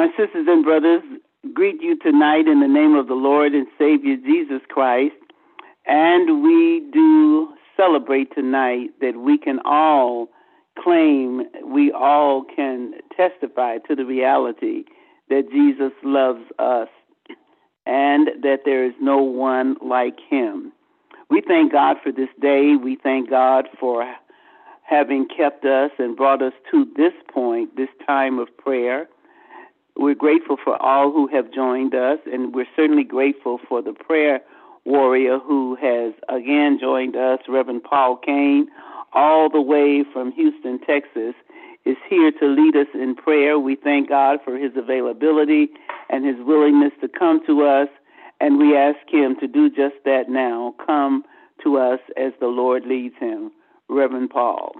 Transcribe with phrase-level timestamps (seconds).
[0.00, 1.02] My sisters and brothers,
[1.52, 5.12] greet you tonight in the name of the Lord and Savior Jesus Christ.
[5.84, 10.30] And we do celebrate tonight that we can all
[10.82, 14.84] claim, we all can testify to the reality
[15.28, 16.88] that Jesus loves us
[17.84, 20.72] and that there is no one like him.
[21.28, 22.72] We thank God for this day.
[22.74, 24.10] We thank God for
[24.82, 29.06] having kept us and brought us to this point, this time of prayer.
[29.96, 34.40] We're grateful for all who have joined us, and we're certainly grateful for the prayer
[34.84, 38.68] warrior who has again joined us, Reverend Paul Cain,
[39.12, 41.34] all the way from Houston, Texas,
[41.84, 43.58] is here to lead us in prayer.
[43.58, 45.68] We thank God for his availability
[46.08, 47.88] and his willingness to come to us,
[48.40, 50.74] and we ask him to do just that now.
[50.84, 51.24] Come
[51.62, 53.50] to us as the Lord leads him.
[53.88, 54.72] Reverend Paul.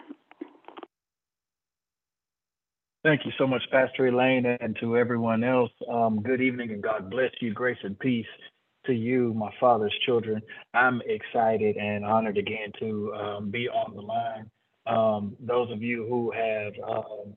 [3.02, 5.70] Thank you so much, Pastor Elaine, and to everyone else.
[5.90, 7.54] Um, good evening and God bless you.
[7.54, 8.26] Grace and peace
[8.84, 10.42] to you, my father's children.
[10.74, 14.50] I'm excited and honored again to um, be on the line.
[14.86, 17.34] Um, those of you who have um,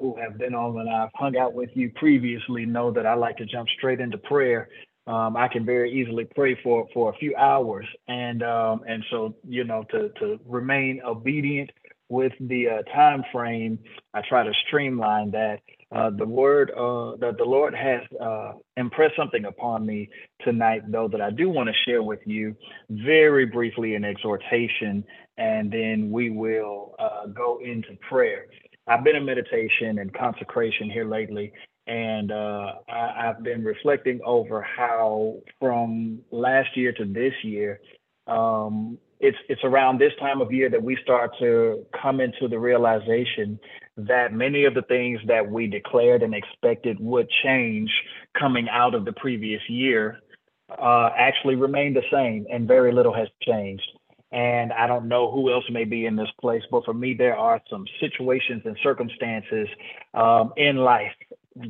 [0.00, 3.36] who have been on and I've hung out with you previously know that I like
[3.38, 4.70] to jump straight into prayer.
[5.06, 9.34] Um, I can very easily pray for for a few hours, and um, and so
[9.46, 11.70] you know to to remain obedient
[12.14, 13.78] with the uh, time frame,
[14.14, 15.60] I try to streamline that.
[15.92, 20.08] Uh, the word uh, that the Lord has uh, impressed something upon me
[20.40, 22.56] tonight, though, that I do want to share with you
[22.90, 25.04] very briefly in exhortation,
[25.36, 28.46] and then we will uh, go into prayer.
[28.86, 31.52] I've been in meditation and consecration here lately,
[31.86, 37.80] and uh, I, have been reflecting over how from last year to this year,
[38.26, 42.58] um, it's it's around this time of year that we start to come into the
[42.58, 43.58] realization
[43.96, 47.90] that many of the things that we declared and expected would change
[48.38, 50.20] coming out of the previous year
[50.78, 53.88] uh, actually remain the same, and very little has changed.
[54.32, 57.36] And I don't know who else may be in this place, but for me, there
[57.36, 59.68] are some situations and circumstances
[60.12, 61.12] um, in life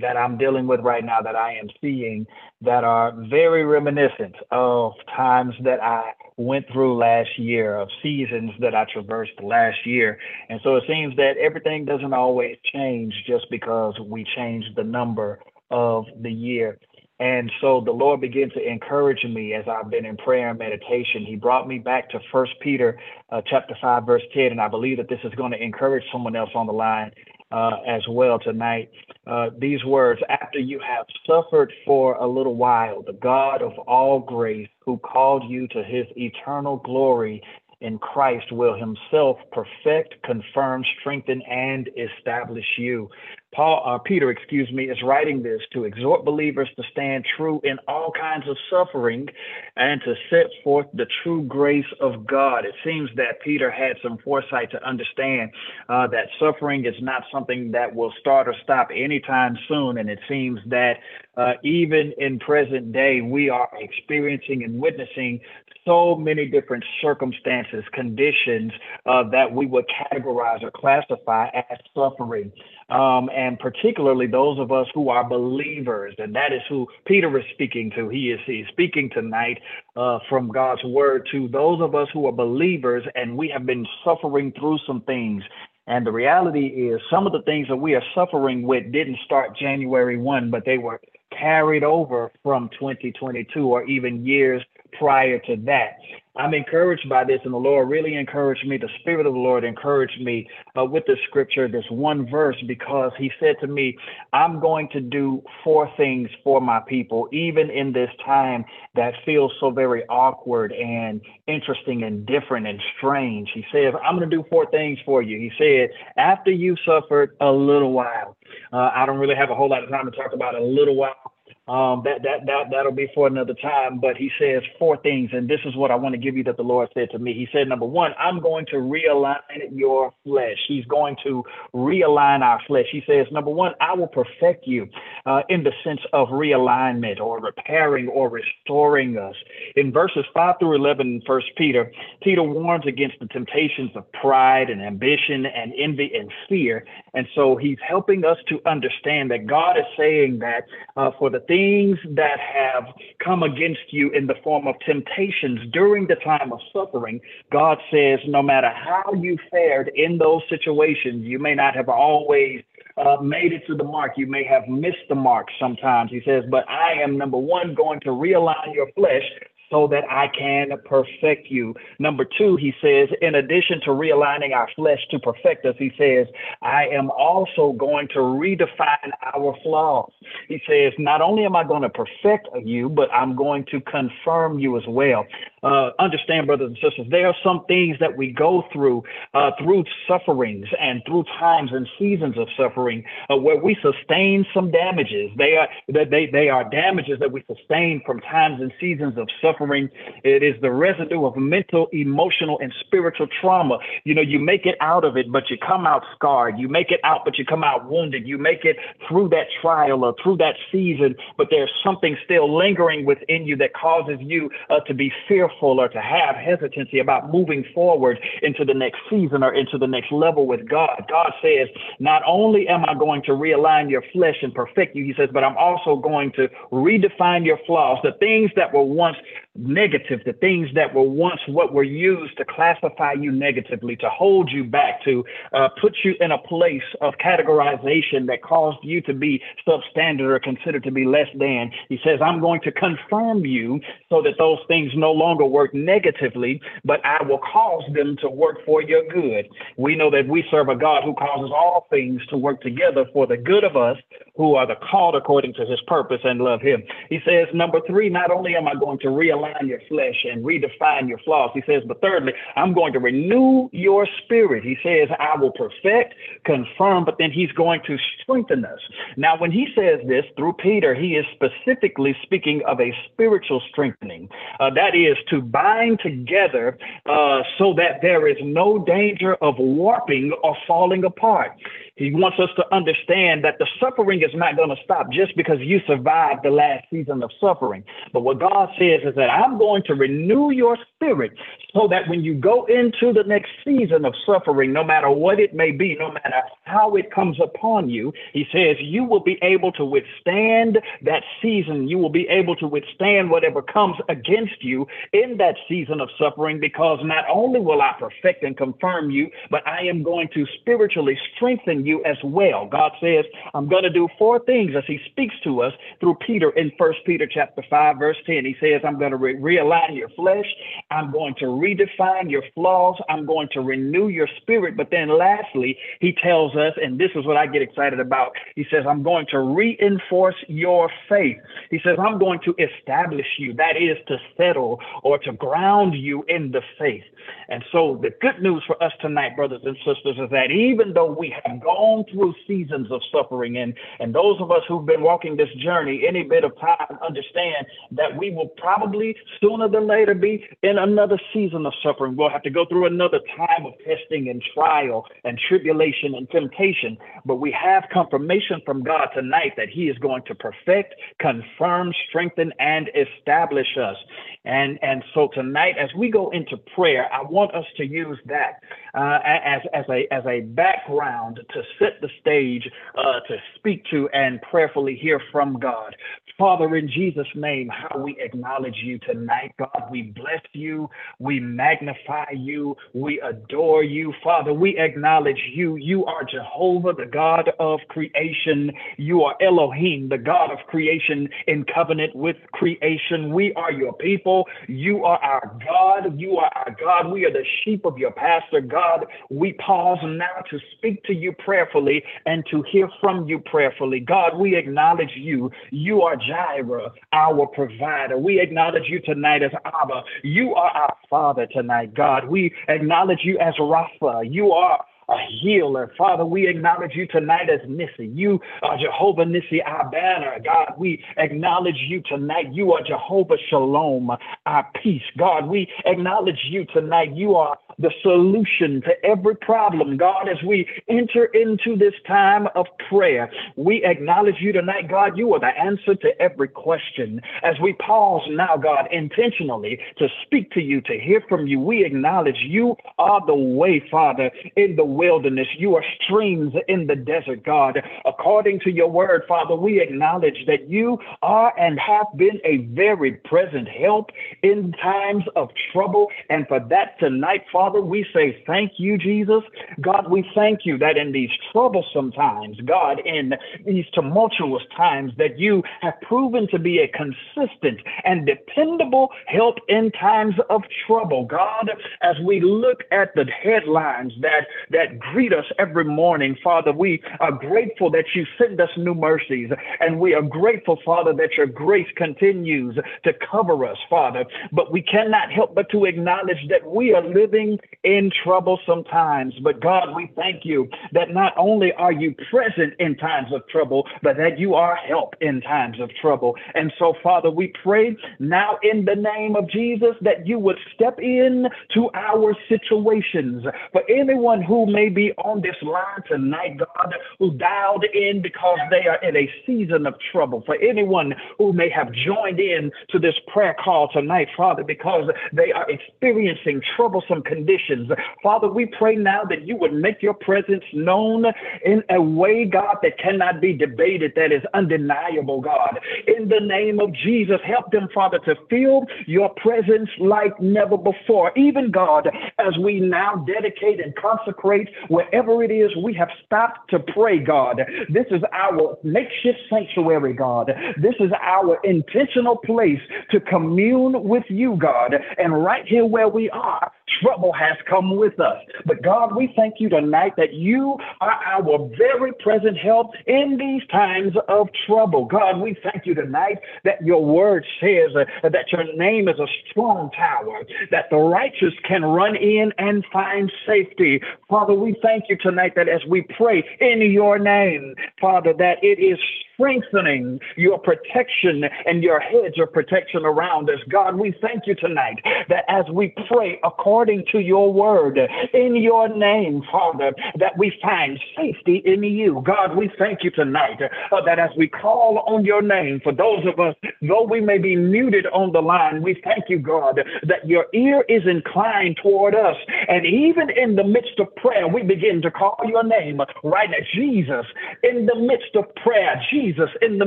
[0.00, 2.26] that I'm dealing with right now that I am seeing
[2.62, 8.74] that are very reminiscent of times that I went through last year, of seasons that
[8.74, 10.18] I traversed last year.
[10.48, 15.40] And so it seems that everything doesn't always change just because we change the number
[15.70, 16.78] of the year.
[17.20, 21.24] And so the Lord began to encourage me as I've been in prayer and meditation.
[21.24, 22.98] He brought me back to First Peter
[23.30, 24.46] uh, chapter 5, verse 10.
[24.46, 27.12] And I believe that this is going to encourage someone else on the line
[27.50, 28.90] uh, as well tonight.
[29.26, 34.20] Uh, these words, after you have suffered for a little while, the God of all
[34.20, 37.42] grace, who called you to his eternal glory
[37.80, 43.10] in Christ, will himself perfect, confirm, strengthen, and establish you.
[43.54, 47.78] Paul, uh, Peter, excuse me, is writing this to exhort believers to stand true in
[47.86, 49.28] all kinds of suffering
[49.76, 52.64] and to set forth the true grace of God.
[52.64, 55.52] It seems that Peter had some foresight to understand
[55.88, 59.98] uh, that suffering is not something that will start or stop anytime soon.
[59.98, 60.94] And it seems that
[61.36, 65.40] uh, even in present day, we are experiencing and witnessing
[65.86, 68.72] so many different circumstances, conditions
[69.06, 72.52] uh, that we would categorize or classify as suffering
[72.90, 76.14] um, and particularly those of us who are believers.
[76.18, 78.08] And that is who Peter is speaking to.
[78.08, 79.60] He is he's speaking tonight
[79.96, 83.86] uh, from God's word to those of us who are believers, and we have been
[84.04, 85.42] suffering through some things.
[85.86, 89.56] And the reality is, some of the things that we are suffering with didn't start
[89.56, 91.00] January 1, but they were
[91.38, 94.62] carried over from 2022 or even years
[94.98, 95.98] prior to that.
[96.36, 98.76] I'm encouraged by this, and the Lord really encouraged me.
[98.76, 103.12] The Spirit of the Lord encouraged me uh, with the scripture, this one verse, because
[103.16, 103.96] He said to me,
[104.32, 108.64] I'm going to do four things for my people, even in this time
[108.96, 113.48] that feels so very awkward and interesting and different and strange.
[113.54, 115.38] He says, I'm going to do four things for you.
[115.38, 118.36] He said, after you suffered a little while,
[118.72, 120.96] uh, I don't really have a whole lot of time to talk about a little
[120.96, 121.33] while
[121.66, 124.00] um, that that that that'll be for another time.
[124.00, 126.56] But he says four things, and this is what I want to give you that
[126.56, 127.32] the Lord said to me.
[127.32, 129.38] He said, number one, I'm going to realign
[129.72, 130.58] your flesh.
[130.68, 131.42] He's going to
[131.74, 132.86] realign our flesh.
[132.92, 134.88] He says, number one, I will perfect you
[135.26, 139.34] uh, in the sense of realignment or repairing or restoring us.
[139.76, 141.90] In verses five through eleven, in First Peter,
[142.22, 147.56] Peter warns against the temptations of pride and ambition and envy and fear, and so
[147.56, 150.66] he's helping us to understand that God is saying that
[150.96, 152.86] uh, for the things that have
[153.22, 157.20] come against you in the form of temptations during the time of suffering,
[157.52, 162.62] God says, no matter how you fared in those situations, you may not have always
[162.96, 164.12] uh, made it to the mark.
[164.16, 166.10] You may have missed the mark sometimes.
[166.10, 169.22] He says, but I am number one going to realign your flesh
[169.70, 171.74] so that I can perfect you.
[171.98, 176.26] Number two, he says, in addition to realigning our flesh to perfect us, he says,
[176.62, 180.12] I am also going to redefine our flaws.
[180.48, 184.58] He says, not only am I going to perfect you, but I'm going to confirm
[184.58, 185.26] you as well.
[185.64, 189.02] Uh, understand, brothers and sisters, there are some things that we go through
[189.32, 194.70] uh, through sufferings and through times and seasons of suffering uh, where we sustain some
[194.70, 195.30] damages.
[195.38, 199.88] They are they they are damages that we sustain from times and seasons of suffering.
[200.22, 203.78] It is the residue of mental, emotional, and spiritual trauma.
[204.04, 206.58] You know, you make it out of it, but you come out scarred.
[206.58, 208.28] You make it out, but you come out wounded.
[208.28, 208.76] You make it
[209.08, 213.72] through that trial or through that season, but there's something still lingering within you that
[213.72, 218.64] causes you uh, to be fearful fearful or to have hesitancy about moving forward into
[218.64, 221.04] the next season or into the next level with God.
[221.08, 221.68] God says,
[221.98, 225.44] not only am I going to realign your flesh and perfect you, he says, but
[225.44, 229.16] I'm also going to redefine your flaws, the things that were once
[229.56, 234.50] negative, the things that were once what were used to classify you negatively, to hold
[234.50, 239.14] you back, to uh, put you in a place of categorization that caused you to
[239.14, 241.70] be substandard or considered to be less than.
[241.88, 246.60] He says, I'm going to confirm you so that those things no longer work negatively,
[246.84, 249.48] but I will cause them to work for your good.
[249.76, 253.26] We know that we serve a God who causes all things to work together for
[253.26, 253.96] the good of us
[254.36, 256.82] who are the called according to his purpose and love him.
[257.08, 261.08] He says, number three, not only am I going to realign your flesh and redefine
[261.08, 261.50] your flaws.
[261.54, 264.64] He says, but thirdly, I'm going to renew your spirit.
[264.64, 266.14] He says, I will perfect,
[266.44, 268.80] confirm, but then he's going to strengthen us.
[269.16, 274.28] Now, when he says this through Peter, he is specifically speaking of a spiritual strengthening.
[274.58, 280.32] Uh, that is to bind together uh, so that there is no danger of warping
[280.42, 281.52] or falling apart.
[281.96, 285.60] He wants us to understand that the suffering is not going to stop just because
[285.60, 287.84] you survived the last season of suffering.
[288.12, 291.32] But what God says is that I'm going to renew your spirit
[291.72, 295.54] so that when you go into the next season of suffering, no matter what it
[295.54, 299.70] may be, no matter how it comes upon you, He says you will be able
[299.72, 301.86] to withstand that season.
[301.86, 306.58] You will be able to withstand whatever comes against you in that season of suffering
[306.58, 311.16] because not only will I perfect and confirm you, but I am going to spiritually
[311.36, 312.66] strengthen you as well.
[312.66, 316.50] God says, I'm going to do four things as he speaks to us through Peter
[316.50, 318.44] in First Peter chapter 5, verse 10.
[318.44, 320.46] He says, I'm going to re- realign your flesh.
[320.90, 322.96] I'm going to redefine your flaws.
[323.08, 324.76] I'm going to renew your spirit.
[324.76, 328.32] But then lastly, he tells us, and this is what I get excited about.
[328.56, 331.38] He says, I'm going to reinforce your faith.
[331.70, 333.54] He says, I'm going to establish you.
[333.54, 337.04] That is to settle or to ground you in the faith.
[337.48, 341.10] And so the good news for us tonight, brothers and sisters, is that even though
[341.10, 341.73] we have gone
[342.10, 346.22] through seasons of suffering, and, and those of us who've been walking this journey any
[346.22, 351.66] bit of time understand that we will probably sooner than later be in another season
[351.66, 352.16] of suffering.
[352.16, 356.96] We'll have to go through another time of testing and trial and tribulation and temptation.
[357.24, 362.52] But we have confirmation from God tonight that He is going to perfect, confirm, strengthen,
[362.58, 363.96] and establish us.
[364.44, 368.60] And, and so tonight, as we go into prayer, I want us to use that
[368.94, 374.08] uh, as, as, a, as a background to set the stage uh, to speak to
[374.10, 375.94] and prayerfully hear from God.
[376.36, 379.88] Father, in Jesus' name, how we acknowledge you tonight, God.
[379.88, 380.90] We bless you.
[381.20, 382.76] We magnify you.
[382.92, 384.12] We adore you.
[384.22, 385.76] Father, we acknowledge you.
[385.76, 388.72] You are Jehovah, the God of creation.
[388.96, 393.32] You are Elohim, the God of creation in covenant with creation.
[393.32, 394.46] We are your people.
[394.66, 396.18] You are our God.
[396.18, 397.12] You are our God.
[397.12, 399.06] We are the sheep of your pastor, God.
[399.30, 404.00] We pause now to speak to you prayerfully and to hear from you prayerfully.
[404.00, 405.50] God, we acknowledge you.
[405.70, 408.18] You are Jireh, our provider.
[408.18, 410.02] We acknowledge you tonight as Abba.
[410.24, 412.26] You are our Father tonight, God.
[412.28, 414.24] We acknowledge you as Rapha.
[414.28, 415.92] You are a healer.
[415.96, 418.14] Father, we acknowledge you tonight as Nissi.
[418.14, 420.38] You are Jehovah Nissi, our banner.
[420.44, 422.52] God, we acknowledge you tonight.
[422.52, 424.10] You are Jehovah Shalom,
[424.46, 425.02] our peace.
[425.18, 427.14] God, we acknowledge you tonight.
[427.14, 429.96] You are the solution to every problem.
[429.96, 434.88] God, as we enter into this time of prayer, we acknowledge you tonight.
[434.88, 437.20] God, you are the answer to every question.
[437.42, 441.84] As we pause now, God, intentionally to speak to you, to hear from you, we
[441.84, 445.48] acknowledge you are the way, Father, in the wilderness.
[445.56, 447.82] You are streams in the desert, God.
[448.04, 453.12] According to your word, Father, we acknowledge that you are and have been a very
[453.12, 454.10] present help
[454.42, 456.08] in times of trouble.
[456.30, 459.42] And for that tonight, Father, we say thank you, Jesus.
[459.80, 463.34] God, we thank you that in these troublesome times, God, in
[463.66, 469.90] these tumultuous times, that you have proven to be a consistent and dependable help in
[469.92, 471.24] times of trouble.
[471.24, 471.70] God,
[472.02, 474.46] as we look at the headlines that,
[474.84, 479.50] that greet us every morning, Father, we are grateful that you send us new mercies.
[479.80, 484.26] And we are grateful, Father, that your grace continues to cover us, Father.
[484.52, 489.34] But we cannot help but to acknowledge that we are living in trouble sometimes.
[489.42, 493.86] But God, we thank you that not only are you present in times of trouble,
[494.02, 496.36] but that you are help in times of trouble.
[496.54, 500.98] And so, Father, we pray now in the name of Jesus that you would step
[500.98, 503.44] in to our situations.
[503.72, 508.86] For anyone who may be on this line tonight, God, who dialed in because they
[508.88, 510.42] are in a season of trouble.
[510.44, 515.52] For anyone who may have joined in to this prayer call tonight, Father, because they
[515.52, 517.90] are experiencing troublesome conditions.
[518.22, 521.26] Father, we pray now that you would make your presence known
[521.64, 525.78] in a way, God, that cannot be debated, that is undeniable, God.
[526.08, 531.32] In the name of Jesus, help them, Father, to feel your presence like never before.
[531.36, 536.78] Even, God, as we now dedicate and consecrate wherever it is we have stopped to
[536.78, 540.52] pray, God, this is our makeshift sanctuary, God.
[540.80, 542.80] This is our intentional place
[543.10, 544.94] to commune with you, God.
[545.18, 548.38] And right here where we are, trouble has come with us.
[548.66, 553.66] But God, we thank you tonight that you are our very present help in these
[553.68, 555.04] times of trouble.
[555.06, 559.26] God, we thank you tonight that your word says uh, that your name is a
[559.50, 564.00] strong tower, that the righteous can run in and find safety.
[564.28, 568.78] Father, we thank you tonight that as we pray in your name, Father, that it
[568.78, 568.98] is
[569.34, 573.58] strengthening your protection and your hedge of protection around us.
[573.68, 577.98] God, we thank you tonight that as we pray according to your word
[578.32, 582.22] in your name, Father, that we find safety in you.
[582.24, 586.24] God, we thank you tonight uh, that as we call on your name, for those
[586.26, 590.26] of us, though we may be muted on the line, we thank you, God, that
[590.26, 592.36] your ear is inclined toward us.
[592.68, 596.64] And even in the midst of prayer, we begin to call your name right now,
[596.74, 597.26] Jesus.
[597.62, 599.86] In the midst of prayer, Jesus Jesus in the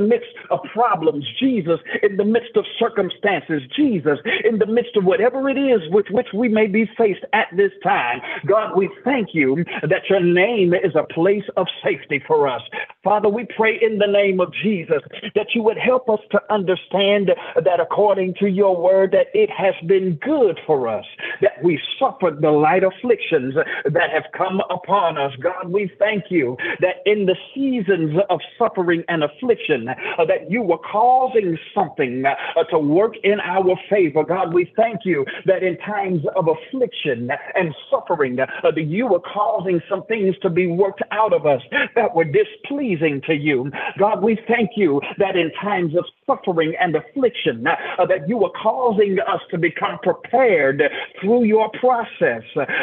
[0.00, 5.48] midst of problems, Jesus in the midst of circumstances, Jesus in the midst of whatever
[5.48, 8.20] it is with which we may be faced at this time.
[8.46, 12.62] God, we thank you that your name is a place of safety for us.
[13.04, 15.02] Father, we pray in the name of Jesus
[15.34, 17.30] that you would help us to understand
[17.64, 21.04] that according to your word that it has been good for us
[21.40, 23.54] that we suffered the light afflictions
[23.84, 25.32] that have come upon us.
[25.40, 30.62] God, we thank you that in the seasons of suffering and affliction uh, that you
[30.62, 34.24] were causing something uh, to work in our favor.
[34.24, 39.20] God, we thank you that in times of affliction and suffering, uh, that you were
[39.20, 41.62] causing some things to be worked out of us
[41.94, 43.70] that were displeasing to you.
[43.98, 48.50] God, we thank you that in times of suffering and affliction, uh, that you were
[48.62, 50.82] causing us to become prepared
[51.20, 52.42] through your process.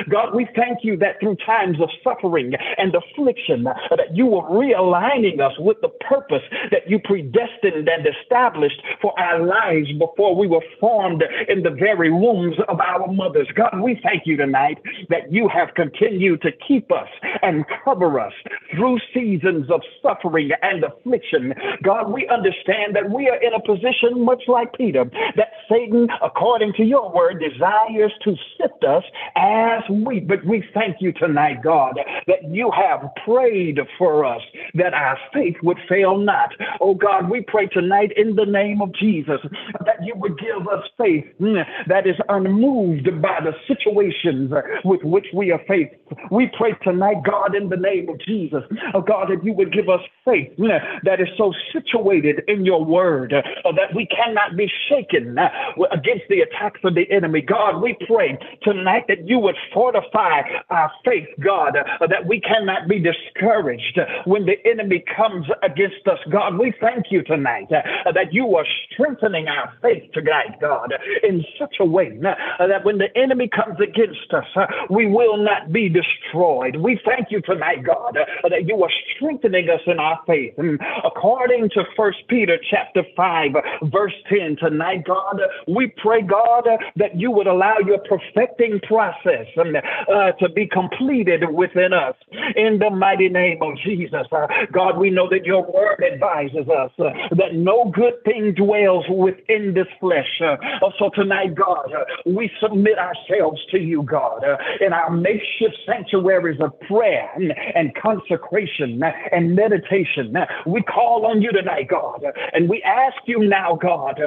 [0.10, 4.44] God, we thank you that through times of suffering and affliction, uh, that you were
[4.44, 10.36] realigning us with the purpose purpose that you predestined and established for our lives before
[10.36, 13.48] we were formed in the very wombs of our mothers.
[13.56, 14.78] God, we thank you tonight
[15.10, 17.08] that you have continued to keep us
[17.42, 18.34] and cover us
[18.76, 21.54] through seasons of suffering and affliction.
[21.84, 26.74] God, we understand that we are in a position much like Peter, that Satan, according
[26.74, 29.04] to your word, desires to sift us
[29.36, 30.28] as wheat.
[30.28, 34.42] But we thank you tonight, God, that you have prayed for us,
[34.74, 36.52] that our faith would fail not.
[36.82, 39.40] Oh God, we pray tonight in the name of Jesus
[39.86, 44.52] that you would give us faith mm, that is unmoved by the situations
[44.84, 45.96] with which we are faced.
[46.32, 48.64] We pray tonight, God, in the name of Jesus,
[48.94, 52.84] oh God, that you would give us faith mm, that is so situated in your
[52.84, 55.50] word uh, that we cannot be shaken uh,
[55.92, 57.42] against the attacks of the enemy.
[57.42, 62.88] God, we pray tonight that you would fortify our faith, God, uh, that we cannot
[62.88, 68.34] be discouraged when the enemy comes against us, God, we thank you tonight uh, that
[68.34, 68.66] you are
[68.96, 73.80] strengthening our faith tonight, God, in such a way uh, that when the enemy comes
[73.80, 76.76] against us, uh, we will not be destroyed.
[76.78, 80.54] We thank you tonight, God, uh, that you are strengthening us in our faith.
[80.58, 83.52] And according to First Peter chapter 5,
[83.84, 89.76] verse 10, tonight, God, we pray, God, that you would allow your perfecting process um,
[89.76, 92.16] uh, to be completed within us.
[92.56, 94.28] In the mighty name of Jesus,
[94.72, 99.88] God, we know that your word advises us that no good thing dwells within this
[100.00, 100.42] flesh.
[100.42, 100.58] Uh,
[101.00, 106.60] so tonight, God, uh, we submit ourselves to you, God, uh, in our makeshift sanctuaries
[106.62, 110.36] of prayer and, and consecration uh, and meditation.
[110.36, 114.20] Uh, we call on you tonight, God, uh, and we ask you now, God,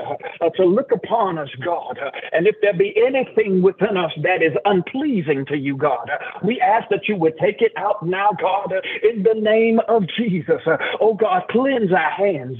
[0.57, 1.99] to look upon us, God,
[2.33, 6.11] and if there be anything within us that is unpleasing to you, God,
[6.45, 8.73] we ask that you would take it out now, God,
[9.03, 10.61] in the name of Jesus.
[11.00, 12.59] Oh God, cleanse our hands,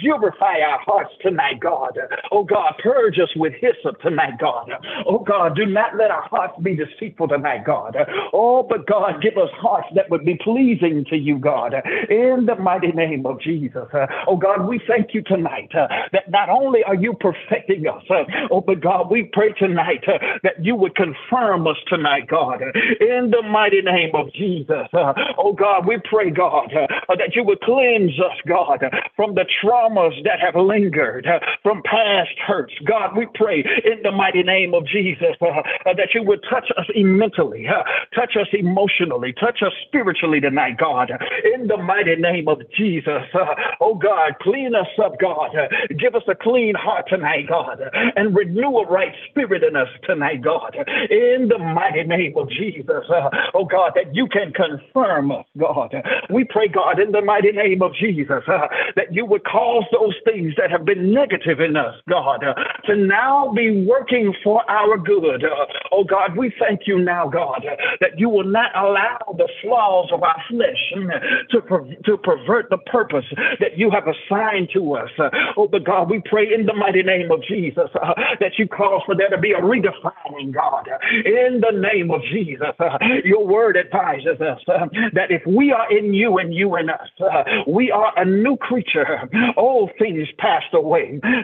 [0.00, 1.98] purify our hearts tonight, God.
[2.30, 4.70] Oh God, purge us with hyssop tonight, God.
[5.06, 7.96] Oh God, do not let our hearts be deceitful tonight, God.
[8.32, 11.74] Oh, but God, give us hearts that would be pleasing to you, God,
[12.10, 13.88] in the mighty name of Jesus.
[14.28, 18.04] Oh God, we thank you tonight that not only are you perfecting us,
[18.50, 20.04] oh, but God, we pray tonight
[20.42, 22.60] that you would confirm us tonight, God,
[23.00, 24.88] in the mighty name of Jesus.
[24.92, 26.70] Oh God, we pray, God,
[27.08, 28.84] that you would cleanse us, God,
[29.16, 31.13] from the traumas that have lingered,
[31.62, 32.74] from past hurts.
[32.86, 36.70] God, we pray in the mighty name of Jesus uh, uh, that you would touch
[36.76, 37.82] us mentally, uh,
[38.14, 41.10] touch us emotionally, touch us spiritually tonight, God,
[41.54, 43.22] in the mighty name of Jesus.
[43.34, 45.50] Uh, oh God, clean us up, God.
[45.98, 47.80] give us a clean heart tonight, God,
[48.16, 50.76] and renew a right spirit in us tonight, God,
[51.10, 53.04] in the mighty name of Jesus.
[53.08, 55.94] Uh, oh God, that you can confirm us, God.
[56.30, 60.14] We pray, God, in the mighty name of Jesus, uh, that you would cause those
[60.24, 62.44] things that have been negative in us, God,
[62.86, 65.44] to now be working for our good.
[65.44, 67.64] Uh, oh God, we thank you now, God,
[68.00, 71.10] that you will not allow the flaws of our flesh mm,
[71.50, 73.24] to, per- to pervert the purpose
[73.60, 75.10] that you have assigned to us.
[75.18, 78.68] Uh, oh, but God, we pray in the mighty name of Jesus uh, that you
[78.68, 80.88] cause for there to be a redefining, God,
[81.24, 82.68] in the name of Jesus.
[82.78, 86.88] Uh, your word advises us uh, that if we are in you and you in
[86.90, 89.28] us, uh, we are a new creature.
[89.56, 90.93] All things passed away,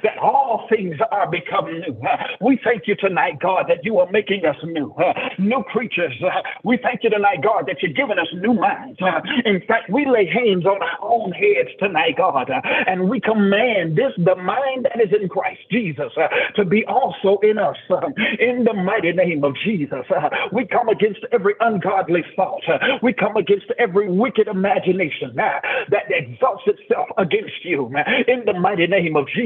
[0.03, 2.01] that all things are become new.
[2.41, 4.95] We thank you tonight, God, that you are making us new,
[5.39, 6.15] new creatures.
[6.65, 8.99] We thank you tonight, God, that you're giving us new minds.
[9.45, 12.51] In fact, we lay hands on our own heads tonight, God,
[12.87, 16.13] and we command this, the mind that is in Christ Jesus,
[16.57, 17.77] to be also in us.
[18.39, 20.05] In the mighty name of Jesus,
[20.53, 22.63] we come against every ungodly thought.
[23.03, 25.63] we come against every wicked imagination that
[26.09, 27.87] exalts itself against you.
[28.29, 29.40] In the mighty name of Jesus,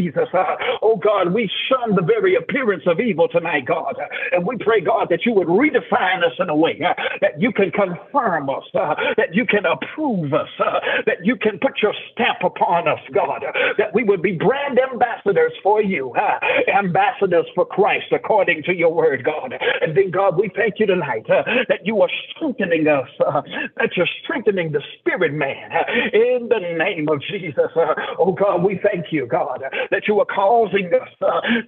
[0.83, 3.96] oh God, we shun the very appearance of evil tonight, God.
[4.33, 7.52] And we pray, God, that you would redefine us in a way uh, that you
[7.52, 11.94] can confirm us, uh, that you can approve us, uh, that you can put your
[12.12, 13.44] stamp upon us, God,
[13.78, 16.38] that we would be brand ambassadors for you, uh,
[16.76, 19.54] ambassadors for Christ, according to your word, God.
[19.80, 23.42] And then, God, we thank you tonight uh, that you are strengthening us, uh,
[23.76, 25.70] that you're strengthening the spirit man
[26.12, 27.70] in the name of Jesus.
[28.18, 31.08] oh, God, we thank you, God, that you are causing us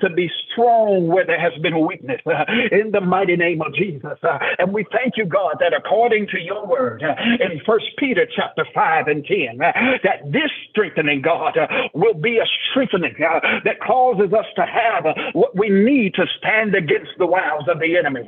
[0.00, 4.18] to be strong where there has been weakness uh, in the mighty name of Jesus.
[4.22, 8.26] Uh, and we thank you, God, that according to your word uh, in First Peter
[8.34, 13.40] chapter 5 and 10, uh, that this strengthening, God, uh, will be a strengthening uh,
[13.64, 17.96] that causes us to have what we need to stand against the wiles of the
[17.96, 18.22] enemy.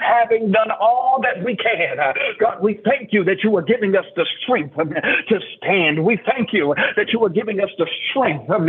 [0.00, 1.96] having done all that we can,
[2.38, 6.04] God, we thank you that you are giving us the strength um, to stand.
[6.04, 8.68] We thank you that you are giving us the strength um,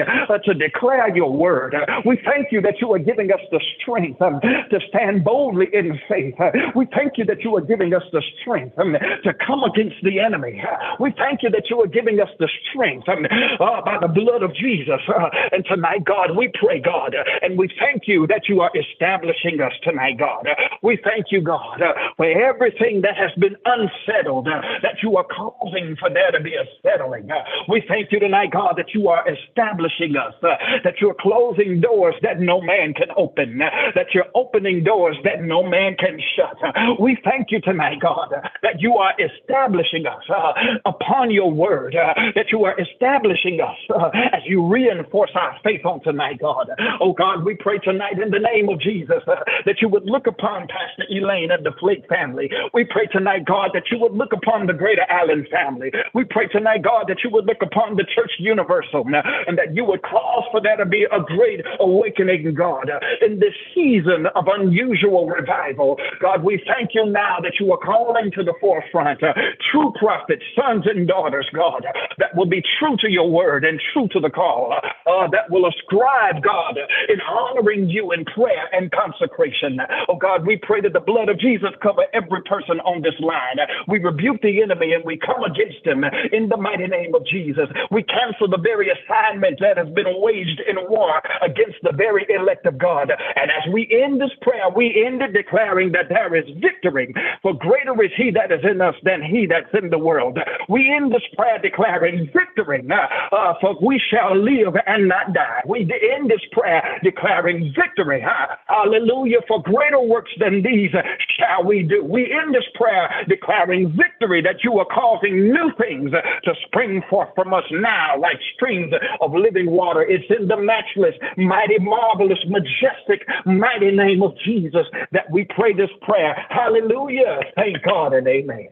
[0.52, 1.76] to declare your word.
[2.06, 6.00] we thank you that you are giving us the strength um, to stand boldly in
[6.10, 6.36] faith.
[6.76, 10.20] We thank you that you are giving us the strength um, to come against the
[10.20, 10.62] enemy.
[11.00, 13.26] We thank you that you are giving us the strength um,
[13.60, 15.00] uh, by the blood of Jesus.
[15.08, 18.72] Uh, and tonight, God, we pray, God, uh, and we thank you that you are
[18.76, 20.48] establishing us tonight, God.
[20.48, 21.80] Uh, we thank you, God,
[22.18, 26.66] for everything that has been unsettled, that you are causing for there to be a
[26.84, 27.30] settling.
[27.70, 32.40] we thank you tonight, God, that you are establishing us, that you're closing doors that
[32.40, 36.58] no man can open, that you're opening doors that no man can shut.
[37.00, 40.54] We thank you tonight, God, that you are establishing us uh,
[40.86, 45.86] upon your word, uh, that you are establishing us uh, as you reinforce our faith
[45.86, 46.70] on tonight, God.
[47.00, 50.68] Oh, God, we pray tonight in the name of Jesus that you would look upon
[50.68, 52.50] Pastor Elaine and the Flake family.
[52.74, 55.92] We pray tonight, God, that you would look upon the Greater Allen family.
[56.14, 59.86] We pray tonight, God, that you would look upon the church universal and that you
[59.86, 62.90] would cause for there to be a great awakening, God,
[63.22, 65.98] in this season of unusual revival.
[66.20, 69.34] God, we thank you now that you are calling to the forefront uh,
[69.72, 71.86] true prophets, sons and daughters, God,
[72.18, 75.68] that will be true to your word and true to the call, uh, that will
[75.68, 76.78] ascribe, God,
[77.10, 79.80] in honoring you in prayer and consecration.
[80.10, 83.58] Oh, God, we pray that the blood of Jesus cover every person on this line.
[83.88, 87.68] We rebuke the enemy and we come against him in the mighty name of Jesus.
[87.90, 92.66] We cancel the very assignment that has been waged in war against the very elect
[92.66, 93.12] of God.
[93.12, 97.14] And as we end this prayer, we end it declaring that there is victory.
[97.42, 100.38] For greater is he that is in us than he that's in the world.
[100.70, 102.88] We end this prayer declaring victory.
[103.32, 105.62] Uh, for we shall live and not die.
[105.68, 105.82] We
[106.16, 108.24] end this prayer declaring victory.
[108.68, 109.40] Hallelujah.
[109.48, 110.92] For greater works than these
[111.38, 112.04] shall we do.
[112.04, 117.30] We end this prayer declaring victory that you are causing new things to spring forth
[117.36, 120.04] from us now like streams of living water.
[120.12, 125.90] It's in the matchless, mighty, marvelous, majestic, mighty name of Jesus that we pray this
[126.02, 126.36] prayer.
[126.50, 127.40] Hallelujah.
[127.56, 128.68] Thank God and amen.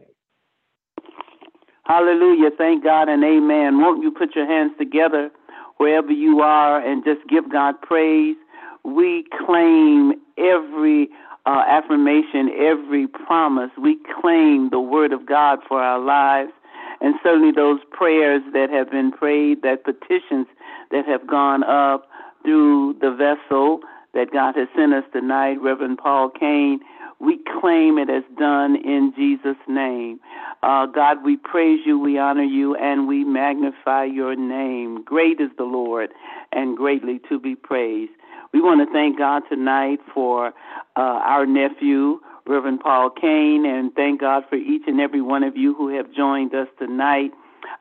[1.84, 2.50] Hallelujah.
[2.56, 3.80] Thank God and amen.
[3.80, 5.30] Won't you put your hands together
[5.78, 8.36] wherever you are and just give God praise?
[8.84, 11.08] We claim every
[11.46, 13.70] uh, affirmation, every promise.
[13.80, 16.52] We claim the word of God for our lives.
[17.00, 20.46] And certainly those prayers that have been prayed, that petitions
[20.90, 22.08] that have gone up
[22.42, 23.80] through the vessel
[24.14, 26.80] that God has sent us tonight, Reverend Paul Cain,
[27.20, 30.20] We claim it as done in Jesus' name.
[30.62, 35.02] Uh, God, we praise you, we honor you, and we magnify your name.
[35.04, 36.10] Great is the Lord,
[36.52, 38.12] and greatly to be praised.
[38.52, 40.48] We want to thank God tonight for
[40.96, 45.56] uh, our nephew, Reverend Paul Cain, and thank God for each and every one of
[45.56, 47.30] you who have joined us tonight.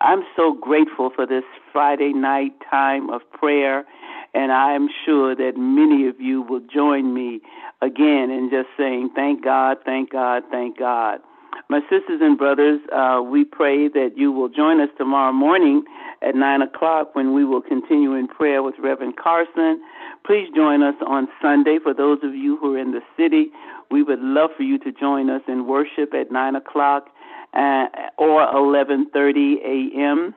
[0.01, 3.85] I'm so grateful for this Friday night time of prayer,
[4.33, 7.41] and I am sure that many of you will join me
[7.81, 11.19] again in just saying, Thank God, thank God, thank God.
[11.67, 15.83] My sisters and brothers, uh, we pray that you will join us tomorrow morning
[16.21, 19.81] at 9 o'clock when we will continue in prayer with Reverend Carson.
[20.25, 23.51] Please join us on Sunday for those of you who are in the city.
[23.91, 27.07] We would love for you to join us in worship at 9 o'clock
[27.53, 27.85] uh,
[28.17, 30.35] or 11.30 a.m.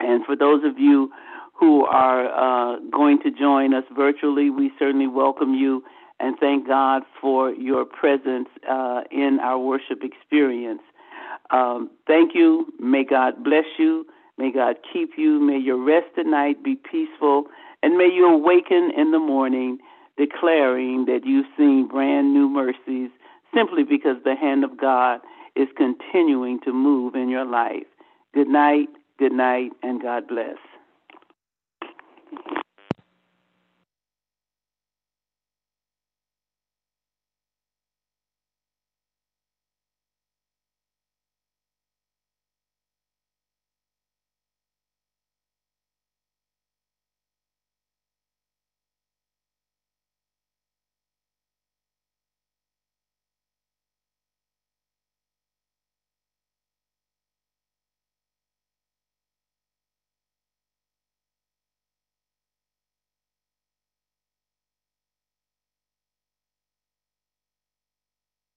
[0.00, 1.10] And for those of you
[1.54, 5.84] who are uh, going to join us virtually, we certainly welcome you
[6.18, 10.82] and thank God for your presence uh, in our worship experience.
[11.50, 12.66] Um, thank you.
[12.80, 14.06] May God bless you.
[14.38, 15.40] May God keep you.
[15.40, 17.44] May your rest tonight be peaceful.
[17.82, 19.78] And may you awaken in the morning
[20.24, 23.10] declaring that you've seen brand new mercies
[23.54, 25.20] simply because the hand of God
[25.56, 27.86] is continuing to move in your life.
[28.32, 30.56] Good night, good night, and God bless.